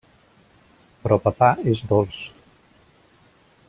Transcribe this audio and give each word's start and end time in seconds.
Però 1.03 1.19
papà 1.27 1.51
és 1.75 1.85
dolç. 1.93 2.19